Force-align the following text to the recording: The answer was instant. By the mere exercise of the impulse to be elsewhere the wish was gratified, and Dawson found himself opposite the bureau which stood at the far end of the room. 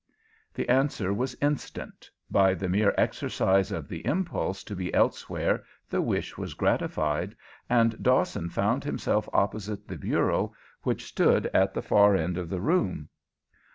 The 0.55 0.67
answer 0.67 1.13
was 1.13 1.35
instant. 1.43 2.09
By 2.31 2.55
the 2.55 2.67
mere 2.67 2.91
exercise 2.97 3.71
of 3.71 3.87
the 3.87 4.03
impulse 4.07 4.63
to 4.63 4.75
be 4.75 4.91
elsewhere 4.95 5.63
the 5.87 6.01
wish 6.01 6.39
was 6.39 6.55
gratified, 6.55 7.35
and 7.69 8.01
Dawson 8.01 8.49
found 8.49 8.83
himself 8.83 9.29
opposite 9.31 9.87
the 9.87 9.97
bureau 9.97 10.55
which 10.81 11.05
stood 11.05 11.45
at 11.53 11.75
the 11.75 11.83
far 11.83 12.15
end 12.15 12.39
of 12.39 12.49
the 12.49 12.61
room. 12.61 13.09